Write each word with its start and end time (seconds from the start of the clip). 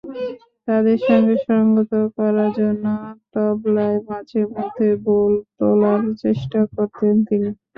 তাঁদের 0.67 0.99
সঙ্গে 1.07 1.35
সংগত 1.47 1.81
করার 2.15 2.49
জন্য 2.59 2.85
তবলায় 3.33 3.99
মাঝেমধ্যে 4.09 4.87
বোল 5.03 5.33
তোলার 5.57 6.01
চেষ্টা 6.21 6.59
করতেন 6.73 7.15
তিনি। 7.27 7.49